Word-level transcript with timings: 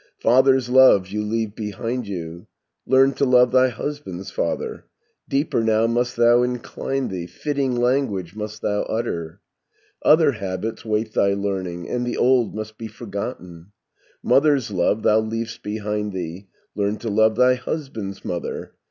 Father's 0.19 0.67
love 0.67 1.09
you 1.09 1.21
leave 1.23 1.53
behind 1.55 2.07
you; 2.07 2.47
Learn 2.87 3.13
to 3.13 3.23
love 3.23 3.51
thy 3.51 3.69
husband's 3.69 4.31
father; 4.31 4.85
Deeper 5.29 5.63
now 5.63 5.85
must 5.85 6.15
thou 6.17 6.41
incline 6.41 7.09
thee, 7.09 7.27
Fitting 7.27 7.75
language 7.75 8.33
must 8.33 8.63
thou 8.63 8.81
utter. 8.85 9.41
60 10.01 10.09
"Other 10.09 10.31
habits 10.31 10.83
wait 10.83 11.13
thy 11.13 11.35
learning, 11.35 11.87
And 11.87 12.03
the 12.03 12.17
old 12.17 12.55
must 12.55 12.79
be 12.79 12.87
forgotten. 12.87 13.73
Mother's 14.23 14.71
love 14.71 15.03
thou 15.03 15.21
leav'st 15.21 15.61
behind 15.61 16.13
thee; 16.13 16.47
Learn 16.73 16.97
to 16.97 17.09
love 17.11 17.35
thy 17.35 17.53
husband's 17.53 18.25
mother. 18.25 18.71